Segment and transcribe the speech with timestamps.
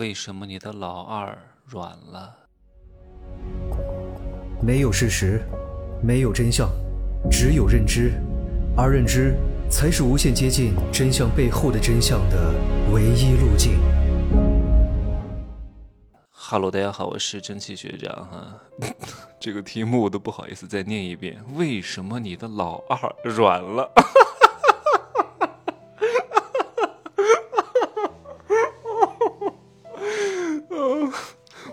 [0.00, 2.34] 为什么你的老二软了？
[4.62, 5.42] 没有事实，
[6.02, 6.70] 没有真相，
[7.30, 8.12] 只有认知，
[8.74, 9.36] 而认知
[9.70, 12.54] 才是无限接近真相背后的真相的
[12.90, 13.78] 唯一路径。
[16.30, 18.58] 哈喽，大家好，我是蒸汽学长哈。
[19.38, 21.44] 这个题目我都不好意思再念一遍。
[21.56, 23.92] 为什么你的老二软了？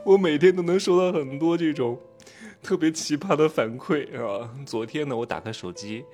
[0.07, 1.99] 我每天都能收到很多这种
[2.63, 4.49] 特别奇葩的反馈啊！
[4.65, 6.05] 昨天呢，我打开手机，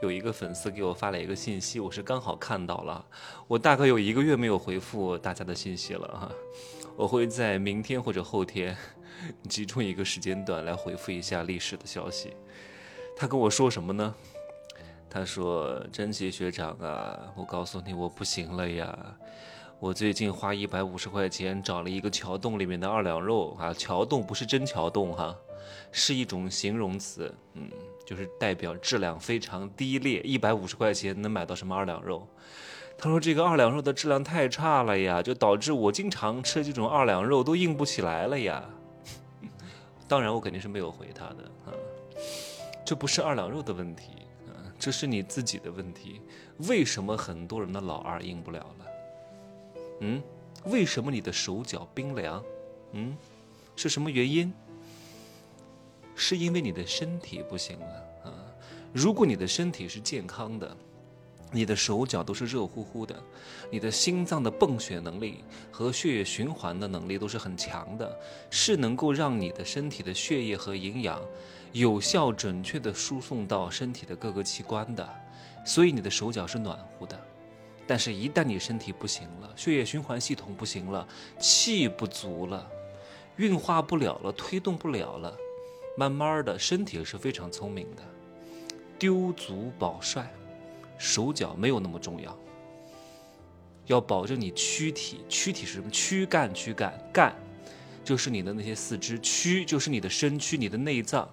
[0.00, 3.04] 有一个粉丝给我发了一个信息，我是刚好看到了。
[3.48, 6.30] 我大概有一个月没有回复大家的信息了哈，
[6.94, 8.76] 我会在明天或者后天
[9.48, 12.36] 集中一个时间段来回复一下历史的消息。
[13.16, 14.14] 他跟我说什么呢？
[15.10, 18.96] 他说：“珍奇学长啊，我告诉你，我不行了呀。”
[19.82, 25.36] 我最近花一百五十块钱找了一个桥洞里面的二两肉啊，桥洞不是真桥洞哈，
[25.90, 27.68] 是一种形容词，嗯，
[28.06, 30.20] 就是代表质量非常低劣。
[30.20, 32.24] 一百五十块钱能买到什么二两肉？
[32.96, 38.62] 他说这个二两肉的质量太差了呀，就导致我经常吃这种二两肉都硬不起来了呀。
[40.06, 41.74] 当然我肯定是没有回他的啊，
[42.86, 44.12] 这不是二两肉的问题
[44.46, 46.20] 啊，这是你自己的问题。
[46.68, 48.86] 为什么很多人的老二硬不了了？
[50.04, 50.20] 嗯，
[50.64, 52.42] 为什么你的手脚冰凉？
[52.90, 53.16] 嗯，
[53.76, 54.52] 是什么原因？
[56.16, 57.86] 是因为你的身体不行了
[58.24, 58.34] 啊！
[58.92, 60.76] 如果你的身体是健康的，
[61.52, 63.22] 你的手脚都是热乎乎的，
[63.70, 68.18] 你的心脏的泵血能力和血液循环的能力都是很强的，
[68.50, 71.22] 是能够让你的身体的血液和营养
[71.72, 75.08] 有效准确的输送到身体的各个器官的，
[75.64, 77.18] 所以你的手脚是暖乎的。
[77.92, 81.06] 但是，一旦你身体不行了，血液循环系统不行了，
[81.38, 82.66] 气不足了，
[83.36, 85.36] 运化不了了，推动不了了，
[85.94, 88.02] 慢慢的，身体是非常聪明的，
[88.98, 90.32] 丢足保帅，
[90.96, 92.34] 手脚没有那么重要，
[93.88, 95.90] 要保证你躯体，躯体是什么？
[95.90, 97.36] 躯干，躯干，干
[98.02, 101.28] 就是你的那些四肢，躯就是你的身躯，你的内脏，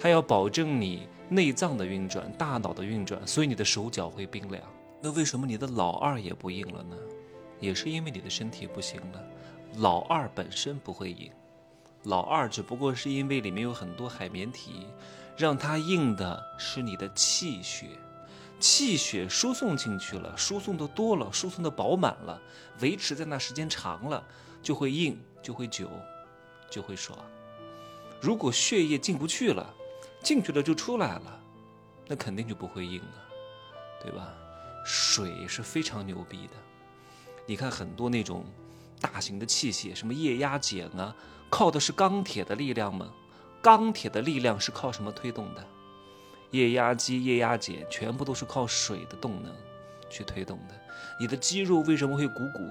[0.00, 4.62] 它要保证你内脏的运转，大脑的运转，所以你的手脚会冰凉。
[5.00, 6.96] 那为什么你的老二也不硬了呢？
[7.58, 9.22] 也是因为你的身体不行了。
[9.76, 11.30] 老二本身不会硬，
[12.04, 14.86] 老二只不过是因为里面有很多海绵体，
[15.36, 17.86] 让它硬的是你的气血，
[18.58, 22.40] 气血输送进去了，输送的多了，输送的饱满了，
[22.80, 24.26] 维持在那时间长了，
[24.62, 25.88] 就会硬，就会久，
[26.68, 27.18] 就会爽。
[28.20, 29.72] 如果血液进不去了，
[30.22, 31.40] 进去了就出来了，
[32.08, 33.24] 那肯定就不会硬了，
[34.02, 34.34] 对吧？
[34.84, 36.54] 水是非常牛逼的，
[37.46, 38.44] 你看很多那种
[39.00, 41.14] 大型的器械，什么液压剪啊，
[41.48, 43.12] 靠的是钢铁的力量吗？
[43.62, 45.66] 钢铁的力量是靠什么推动的？
[46.50, 49.54] 液压机、液压剪全部都是靠水的动能
[50.08, 50.74] 去推动的。
[51.20, 52.70] 你的肌肉为什么会鼓鼓？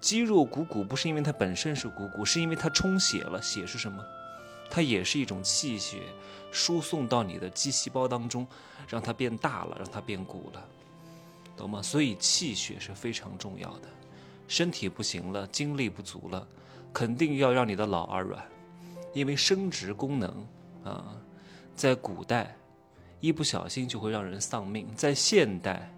[0.00, 3.42] 肌肉鼓鼓不是因为它本身是鼓鼓，是因为它充血了。
[3.42, 4.04] 血是什么？
[4.70, 6.02] 它也是一种气血，
[6.50, 8.46] 输送到你的肌细胞当中，
[8.88, 10.64] 让它变大了，让它变鼓了。
[11.56, 11.80] 懂吗？
[11.82, 13.88] 所以气血是非常重要的。
[14.46, 16.46] 身体不行了，精力不足了，
[16.92, 18.44] 肯定要让你的老二软，
[19.14, 20.46] 因为生殖功能
[20.84, 21.16] 啊，
[21.74, 22.54] 在古代
[23.20, 25.90] 一不小心就会让人丧命，在现代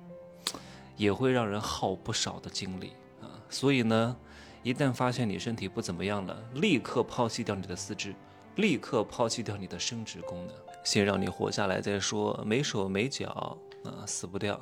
[0.97, 3.27] 也会让人耗不少的精力啊。
[3.51, 4.17] 所以呢，
[4.63, 8.15] 一旦发现你身体不怎么样了，立刻抛弃掉你的四肢，
[8.55, 12.41] 立刻抛弃掉你的生殖功能，先让你活下来再说。
[12.47, 14.61] 没手没脚啊，死不掉。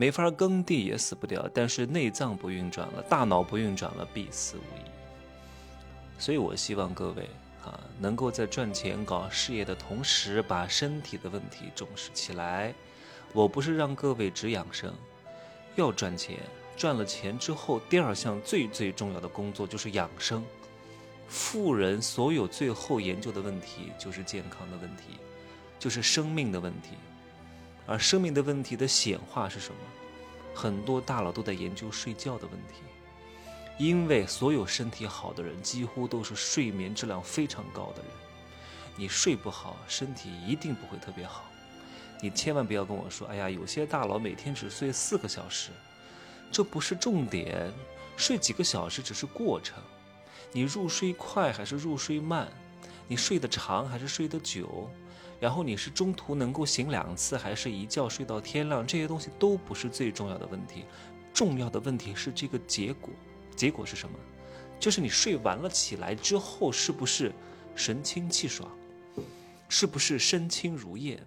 [0.00, 4.88] 没法耕地也死不掉，但是内脏不运转了，大脑不运转了，必死无疑。
[6.20, 7.28] 所以我希望各位
[7.64, 12.72] 啊，能够在赚钱搞事业的同时，把身体的问题重视起来。
[13.32, 14.94] 我不是让各位只养生，
[15.74, 16.36] 要赚钱，
[16.76, 20.44] 赚了钱之后，第二项最最重要的工作就是养生。
[21.26, 25.18] 富人所有最后研究的问题就是健康的问题，
[25.76, 26.90] 就是生命的问题。
[27.88, 29.80] 而生命的问题的显化是什么？
[30.54, 32.82] 很多大佬都在研究睡觉的问题，
[33.78, 38.10] 因为所有身体好的人几乎都是睡眠质量非常高的人。
[38.96, 41.44] 你睡不好，身体一定不会特别好。
[42.20, 45.70] 你千万不要跟我说：“哎呀，有些大佬每天只睡四个小时，
[46.50, 47.72] 这不是重点，
[48.16, 49.80] 睡几个小时只是过程。
[50.50, 52.48] 你入睡快还是入睡慢？
[53.06, 54.90] 你睡得长还是睡得久？”
[55.40, 58.86] 然后你是中途能够醒两次，还是一觉睡到天亮？
[58.86, 60.84] 这些东西都不是最重要的问题，
[61.32, 63.10] 重要的问题是这个结果。
[63.54, 64.18] 结果是什么？
[64.80, 67.32] 就是你睡完了起来之后，是不是
[67.74, 68.70] 神清气爽？
[69.68, 71.18] 是不是身轻如燕？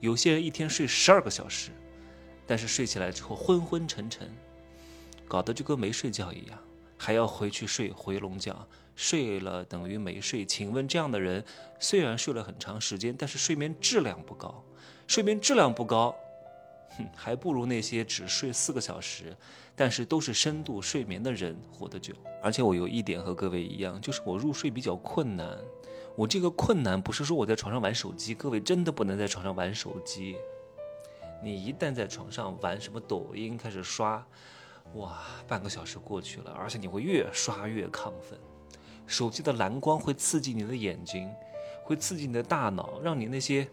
[0.00, 1.70] 有些人一天睡十二个小时，
[2.46, 4.30] 但是睡起来之后昏昏沉沉，
[5.26, 6.58] 搞得就跟没睡觉一样，
[6.96, 8.66] 还要回去睡回笼觉，
[8.98, 10.44] 睡了等于没睡。
[10.44, 11.44] 请问这样的人
[11.78, 14.64] 虽然睡了很长时间，但是睡眠质量不高，
[15.06, 16.12] 睡眠质量不高，
[16.96, 19.36] 哼，还不如那些只睡四个小时，
[19.76, 22.12] 但是都是深度睡眠的人活得久。
[22.42, 25.56] 而且我有一点和各位一样，就是我入睡比较困难。
[26.16, 30.36] 我这个困难不是说我在床上玩手机，各位真的不能在床上玩手机。
[31.40, 34.26] 你一旦在床上玩什么抖音，开始刷，
[34.94, 38.36] 哇，半个小时过去了，而且你会越刷越亢奋。
[39.08, 41.28] 手机的蓝光会刺激你的眼睛，
[41.82, 43.66] 会刺激你的大脑，让你那些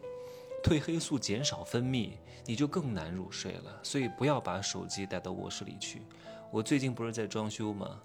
[0.63, 2.13] 褪黑素减少分泌，
[2.45, 3.79] 你就更难入睡了。
[3.83, 6.01] 所以不要把手机带到卧室里去。
[6.49, 8.01] 我最近不是在装修吗？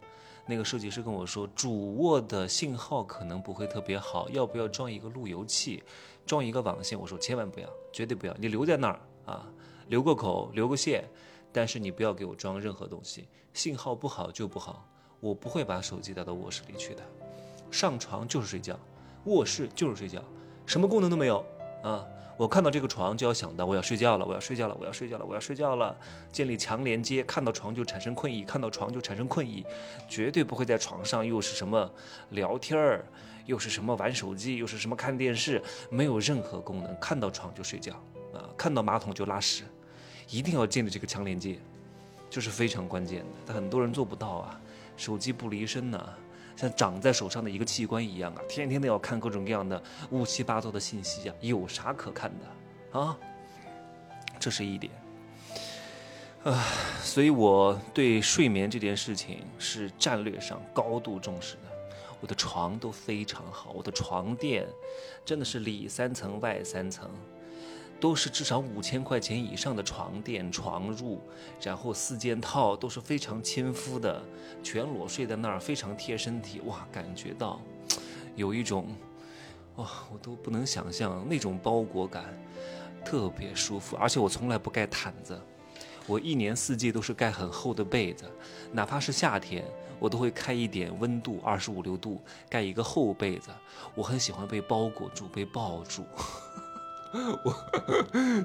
[0.46, 5.80] 那个设计师跟我说，主卧的信号可能不会特别好，要不要装一个路由器，
[6.26, 6.98] 装一个网线？
[6.98, 9.46] 我说千万不要，绝对不要，你留在那儿啊，
[9.86, 11.04] 留个口，留个线，
[11.52, 14.88] 但是你不要给我装任何东西，信号不好就不好，
[15.20, 17.02] 我不会把手机带到卧室里去的，
[17.70, 18.78] 上床就是睡觉，
[19.24, 20.22] 卧室就是睡觉，
[20.66, 21.44] 什么功能都没有
[21.82, 22.04] 啊。
[22.36, 25.94] 我看到这个床就要想到我要睡觉了，我要睡觉了，我要睡觉了，我要睡觉了。
[26.32, 29.62] 建立强连接，看到床就产生困意，看到床就产生困意，
[30.08, 31.92] 绝对不会在床上又是什么
[32.30, 33.04] 聊天儿，
[33.44, 36.98] 又是什么玩手机，又是什么看电视，没有任何功能。
[36.98, 37.92] 看到床就睡觉
[38.32, 39.64] 啊，看到马桶就拉屎，
[40.30, 41.58] 一定要建立这个强连接，
[42.30, 43.26] 这是非常关键的。
[43.44, 44.58] 但很多人做不到啊，
[45.00, 46.08] 手机不离身呢。
[46.56, 53.16] 像长在手上的一个器官一样啊，天天都要看各种各样的乌七八糟的信息啊，有啥可看的啊？
[54.38, 54.92] 这是一点
[56.44, 56.62] 啊，
[57.02, 61.62] 所以我对睡眠这件事情是战略上高度重视的。
[62.20, 64.66] 我的床都非常好，我的床垫
[65.24, 67.10] 真的是里三层外三层。
[68.00, 71.18] 都是至少五千块钱以上的床垫、床褥，
[71.62, 74.22] 然后四件套都是非常亲肤的，
[74.62, 77.60] 全裸睡在那儿，非常贴身体，哇，感觉到
[78.34, 78.88] 有一种，
[79.76, 82.34] 哇，我都不能想象那种包裹感，
[83.04, 83.96] 特别舒服。
[83.96, 85.38] 而且我从来不盖毯子，
[86.06, 88.24] 我一年四季都是盖很厚的被子，
[88.72, 89.62] 哪怕是夏天，
[89.98, 92.18] 我都会开一点温度，二十五六度，
[92.48, 93.50] 盖一个厚被子。
[93.94, 96.06] 我很喜欢被包裹住，被抱住。
[97.42, 97.52] 我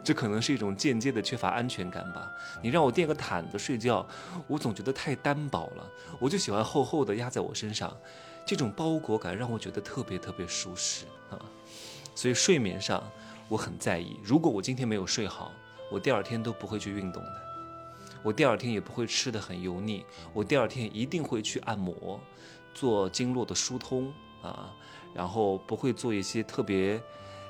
[0.04, 2.32] 这可能是一种间接的缺乏安全感吧。
[2.64, 4.04] 你让我垫个毯子睡觉，
[4.48, 5.88] 我总觉得太单薄了。
[6.20, 7.96] 我就喜欢厚厚的压在我身上，
[8.44, 11.38] 这种包裹感让我觉得特别特别舒适啊。
[12.16, 13.04] 所以睡眠上
[13.48, 14.20] 我很在意。
[14.24, 15.52] 如果我今天没有睡好，
[15.92, 17.42] 我第二天都不会去运动的。
[18.24, 20.04] 我第二天也不会吃的很油腻。
[20.34, 22.20] 我第二天一定会去按摩，
[22.74, 24.12] 做经络的疏通
[24.42, 24.74] 啊，
[25.14, 27.00] 然后不会做一些特别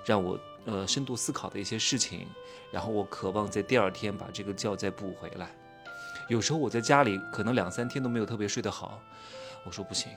[0.03, 0.37] 让我。
[0.65, 2.27] 呃，深度思考的一些事情，
[2.71, 5.49] 然后我渴望在第二天把这个觉再补回来。
[6.27, 8.99] 有时候我在家里可能两三天都没有特别睡得好，
[9.63, 10.11] 我说不行，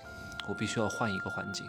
[0.49, 1.67] 我必须要换一个环境。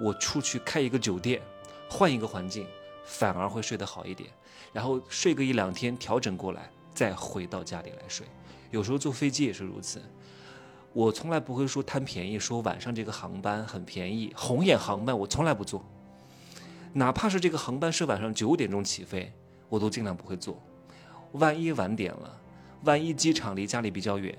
[0.00, 1.42] 我出去开一个酒店，
[1.88, 2.66] 换一个环境，
[3.04, 4.30] 反而会睡得好一点。
[4.72, 8.26] 然后睡个一两天调整过来，再回到家里来睡。
[8.70, 10.00] 有时候坐飞机也是如此。
[10.92, 15.84] 我从来不会说贪便宜，说晚上这个航班很便宜，红眼航班我从来不坐。
[16.96, 19.32] 哪怕是这个航班是晚上九点钟起飞，
[19.68, 20.62] 我都尽量不会坐。
[21.32, 22.40] 万一晚点了，
[22.84, 24.32] 万一机场离家里比较远，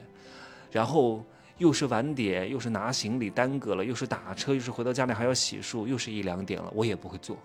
[0.72, 1.22] 然后
[1.58, 7.38] 又是晚点，又是拿行李耽搁了，又是打车，又是回到家里还要洗漱，又是一两点了，我也不会坐。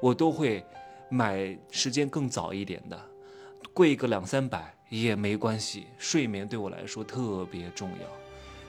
[0.00, 0.64] 我都会
[1.08, 2.96] 买时间更早一点的，
[3.74, 5.88] 贵个两三百也没关系。
[5.98, 8.06] 睡眠对我来说特别重要，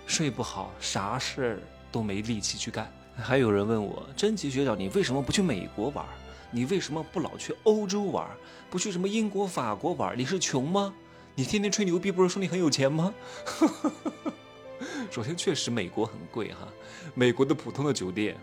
[0.08, 1.60] 睡不好啥事儿
[1.92, 2.92] 都没力气去干。
[3.16, 6.06] 还有人问我，真奇学长，你为什么不去美国玩？
[6.52, 8.28] 你为什么不老去欧洲玩？
[8.70, 10.18] 不去什么英国、法国玩？
[10.18, 10.94] 你是穷吗？
[11.36, 13.14] 你天天吹牛逼，不是说你很有钱吗？
[15.10, 16.68] 首先，确实美国很贵哈。
[17.14, 18.36] 美国的普通的酒店，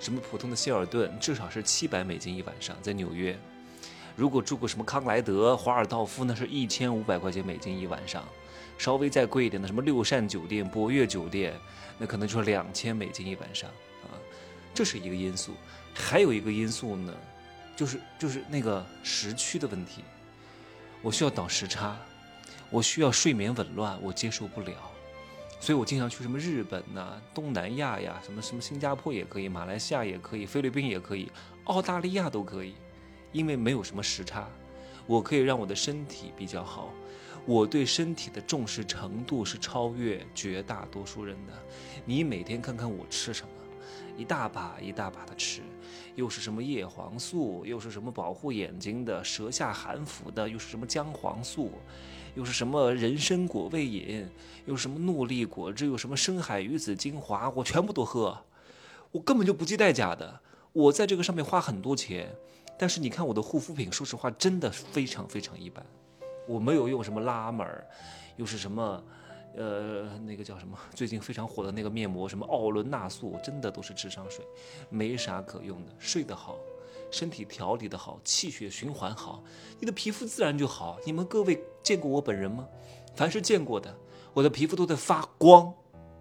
[0.00, 3.38] 什么普通的希尔顿，至少是七百美金一晚上，在纽约。
[4.16, 8.22] 如果住过什么康莱德、华尔道夫，那是一千五百块钱美金一晚上。
[8.78, 11.54] 稍微再贵一点的，什么六善酒店、博悦酒店。
[11.98, 13.70] 那可能就是两千美金一晚上
[14.02, 14.10] 啊，
[14.74, 15.52] 这是一个因素。
[15.94, 17.14] 还有一个因素呢，
[17.76, 20.02] 就是就是那个时区的问题。
[21.00, 21.96] 我需要倒时差，
[22.70, 24.72] 我需要睡眠紊乱，我接受不了。
[25.60, 31.30] 所以我经常去什么日本呐、东南亚呀，什么什么新加坡也可以，马来西亚也可以，菲律宾也可以，
[31.64, 32.74] 澳大利亚都可以，
[33.30, 34.48] 因为没有什么时差，
[35.06, 36.92] 我可以让我的身体比较好。
[37.44, 41.52] 我对身体的重视程度是超越绝大多数人的。
[42.04, 43.50] 你每天看看我吃什么，
[44.16, 45.60] 一大把一大把的吃，
[46.14, 51.72] 又是什么叶黄素，又是什么保护眼睛的，舌下含服的，又是什么姜黄素，
[52.34, 54.28] 又是什么人参果味饮，
[54.66, 58.44] 又是什么诺丽果汁，又什么深海鱼子精华，我全部都喝，
[59.10, 60.40] 我根本就不计代价的。
[60.72, 62.34] 我在这个上面花很多钱。
[62.78, 65.84] 但是你看我的护肤品，说实话真的非常非常一般。
[66.46, 67.86] 我没有用什么拉美儿，
[68.36, 69.02] 又是什么，
[69.56, 70.78] 呃，那个叫什么？
[70.94, 74.44] 最近非常火的那个面膜，什么奥伦纳素，真的都是智商税，
[74.88, 75.92] 没啥可用的。
[75.98, 76.56] 睡得好，
[77.10, 79.42] 身体调理得好，气血循环好，
[79.78, 80.98] 你的皮肤自然就好。
[81.04, 82.66] 你们各位见过我本人吗？
[83.14, 83.94] 凡是见过的，
[84.32, 85.72] 我的皮肤都在发光，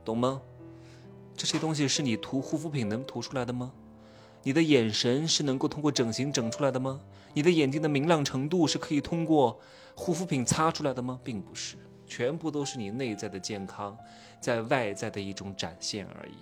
[0.03, 0.41] 懂吗？
[1.35, 3.71] 这些东西是你涂护肤品能涂出来的吗？
[4.43, 6.99] 你的眼神是能够通过整形整出来的吗？
[7.33, 9.59] 你的眼睛的明亮程度是可以通过
[9.95, 11.19] 护肤品擦出来的吗？
[11.23, 13.97] 并不是，全部都是你内在的健康，
[14.39, 16.35] 在外在的一种展现而已。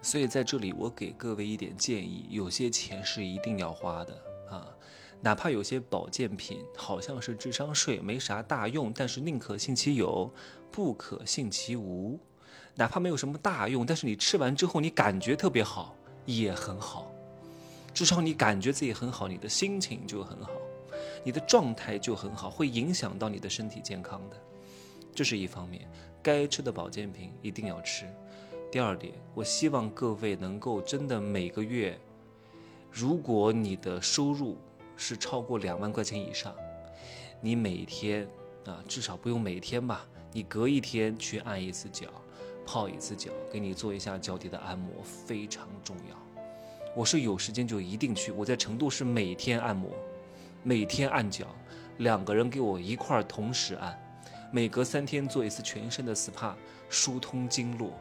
[0.00, 4.14] 所以在这里，我给各位一点建议：有些钱是一定要花的
[4.50, 4.66] 啊，
[5.20, 10.28] 哪怕有些保健品好像是智商税，没啥大用，但是宁可信其有，
[10.70, 12.18] 不可信其无。
[12.74, 15.94] 哪怕没有什么大用，但是你吃完之后你感觉特别好，
[16.24, 17.12] 也很好。
[17.94, 20.50] 至少你感觉自己很好，你的心情就很好，
[21.24, 24.36] 你的状态就很好，会影响到你的身体健康的，
[25.14, 25.88] 这是一方面。
[26.22, 28.06] 该吃的保健品一定要吃。
[28.70, 31.98] 第二点，我希望各位能够真的每个月，
[32.90, 34.56] 如果你的收入
[34.96, 36.54] 是超过两万块钱以上，
[37.40, 38.26] 你每天
[38.64, 42.06] 啊，至少不用每天吧，你隔一天去按一次脚，
[42.64, 46.16] 泡一次脚，给你做一下脚底的按摩，非常重要。
[46.94, 48.30] 我是有时间就一定去。
[48.30, 49.90] 我在成都是每天按摩，
[50.64, 51.46] 每天按脚，
[51.98, 54.00] 两个人给我一块儿同时按，
[54.52, 56.54] 每隔三天做一次全身的 SPA，
[56.88, 57.92] 疏通经络。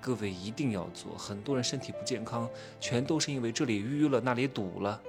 [0.00, 1.18] 各位一定要做。
[1.18, 5.02] 很多人身体不健康，全都是因为这里淤了，那里堵了，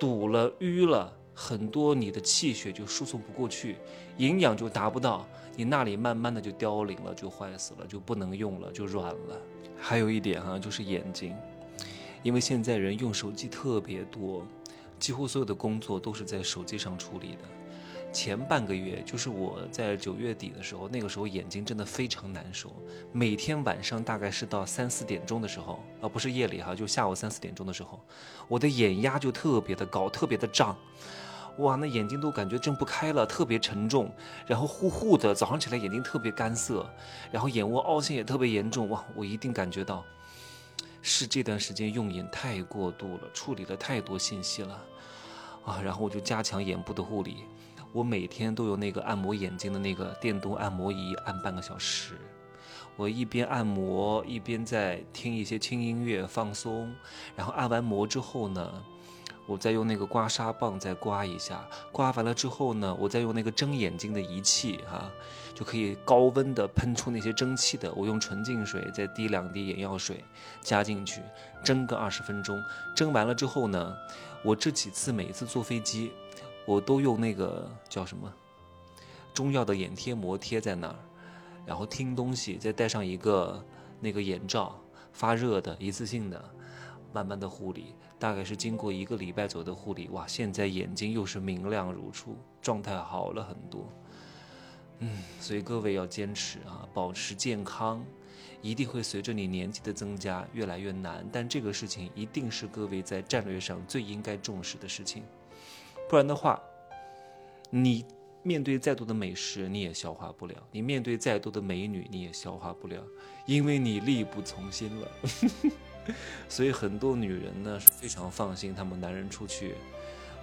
[0.00, 3.76] 堵了淤了，很多你的气血就输送不过去，
[4.16, 9.38] 营养就达不到，你那里慢慢的就凋零了，就坏死了，就不能用了，就软了。
[9.78, 11.36] 还有一点哈，就是眼睛。
[12.22, 14.46] 因为现在人用手机特别多，
[14.98, 17.42] 几乎所有的工作都是在手机上处理的。
[18.12, 22.72] 前半个月，就是我在九月底的时候，那个时候眼睛真的非常难受，
[23.10, 28.00] 每天晚上大概是到三四点钟的时候，而不是夜里哈，就下午三四点钟的时候，
[28.46, 30.76] 我的眼压就特别的高，特别的胀，
[31.58, 34.08] 哇，那眼睛都感觉睁不开了，特别沉重，
[34.46, 36.88] 然后糊糊的，早上起来眼睛特别干涩，
[37.32, 40.04] 然后眼窝凹陷也特别严重，哇，我一定感觉到。
[41.06, 44.82] 是这段时间用眼太过度了，处理了太多信息了，
[45.62, 47.44] 啊，然后我就加强眼部的护理，
[47.92, 52.18] 我每天都有那个按摩眼睛的那个电动按摩仪，按半个小时，
[52.96, 56.90] 我一边按摩一边在听一些轻音乐放松，
[57.36, 58.82] 然后按完摩之后呢。
[59.46, 65.10] 我再用那个刮痧棒再刮一下，刮完了之后呢，我再用那个蒸眼睛的仪器哈，
[65.54, 67.92] 就可以高温的喷出那些蒸汽的。
[67.92, 70.24] 我用纯净水再滴两滴眼药水
[70.62, 71.20] 加进去，
[71.62, 72.58] 蒸个二十分钟。
[72.96, 73.94] 蒸完了之后呢，
[74.42, 76.12] 我这几次每一次坐飞机，
[76.64, 78.32] 我都用那个叫什么
[79.34, 80.96] 中药的眼贴膜贴在那儿，
[81.66, 83.62] 然后听东西，再戴上一个
[84.00, 84.80] 那个眼罩，
[85.12, 86.42] 发热的一次性的，
[87.14, 87.94] 慢慢的护理。
[88.18, 93.88] 大概是经过一个礼拜左右的护理，哇，现在眼睛又是明亮如初，状态好了很多。
[94.98, 98.04] 嗯，所以各位要坚持啊，保持健康，
[98.62, 105.22] 一定会随着你年纪的增加越来越难，但这个事情一定是各位在战略上最应该重视的事情，
[106.08, 106.62] 不然的话，
[107.70, 108.06] 你
[108.44, 113.02] 面对再多的美食你也消化不了，你面对再多的美女你也消化不了，
[113.46, 115.08] 因为你力不从心了。
[116.48, 119.74] 所以很多女人呢是非常放心他们男人出去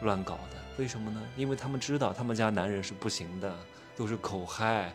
[0.01, 1.21] 乱搞的，为什么呢？
[1.35, 3.55] 因为他们知道他们家男人是不行的，
[3.95, 4.93] 都是口嗨，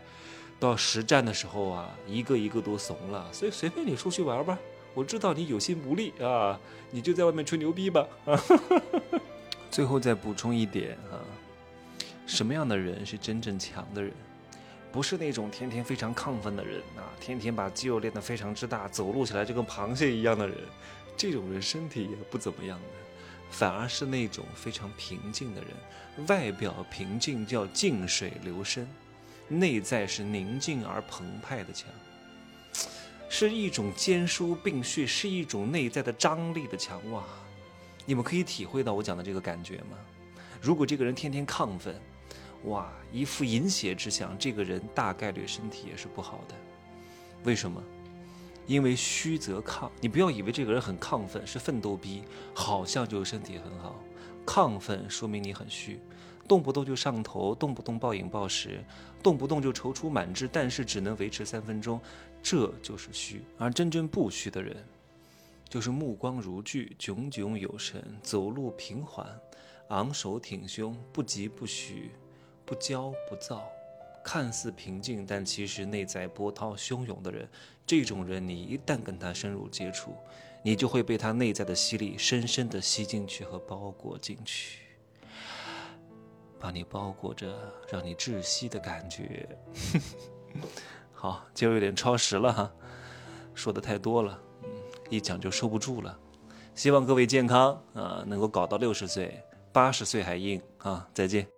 [0.58, 3.32] 到实战的时候啊，一个一个都怂了。
[3.32, 4.58] 所以随便你出去玩吧，
[4.94, 6.58] 我知道你有心无力啊，
[6.90, 8.40] 你就在外面吹牛逼吧啊。
[9.70, 11.20] 最后再补充一点啊，
[12.26, 14.12] 什么样的人是真正强的人？
[14.96, 20.56] 不是那种天天非常亢奋的人啊，天天把肌肉练得非常之大，走路起来就跟螃蟹一样的人，
[21.14, 22.86] 这种人身体也不怎么样的，
[23.50, 28.88] 反而是那种非常平静的人，外表平静叫静水流深，
[29.48, 31.90] 内在是宁静而澎湃的强，
[33.28, 37.22] 是一种兼收并蓄，是一种内在的张力的强哇！
[38.06, 39.98] 你们可以体会到我讲的这个感觉吗？
[40.58, 42.00] 如果这个人天天亢奋。
[42.66, 46.54] 哇，一副饮血之相，这个人大概率身体也是不好的。
[47.44, 47.82] 为什么？
[48.66, 53.94] 因为虚则亢，你不要以为这个人很亢奋，是奋斗逼，好像就身体很好。
[54.44, 56.00] 亢奋说明你很虚，
[56.48, 58.84] 动不动就上头，动不动暴饮暴食，
[59.22, 62.00] 动不动就踌躇满志，但是只能维持三分钟，
[62.42, 63.40] 这就是虚。
[63.56, 64.84] 而真正不虚的人，
[65.68, 69.24] 就是目光如炬，炯炯有神，走路平缓，
[69.90, 72.10] 昂首挺胸，不急不徐，
[72.66, 73.70] 不骄不躁，
[74.24, 77.48] 看似平静，但其实内在波涛汹涌的人。
[77.86, 80.12] 这种人，你一旦跟他深入接触，
[80.64, 84.80] 你就会被他内在的吸力深深的吸进去和包裹进去，
[86.58, 87.56] 把你包裹着，
[87.88, 89.48] 让你窒息的感觉。
[91.14, 92.72] 好，今儿有点超时了哈，
[93.54, 94.36] 说的太多了，
[95.08, 96.18] 一讲就收不住了。
[96.74, 99.40] 希望各位健康啊，能够搞到六十岁，
[99.72, 101.08] 八十岁还硬啊！
[101.14, 101.55] 再见。